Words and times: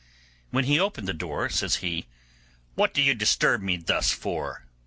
When 0.49 0.63
he 0.63 0.79
opened 0.79 1.07
the 1.07 1.13
door, 1.13 1.47
says 1.49 1.75
he, 1.75 2.07
'What 2.73 2.91
do 2.91 3.03
you 3.03 3.13
disturb 3.13 3.61
me 3.61 3.77
thus 3.77 4.09
for? 4.11 4.65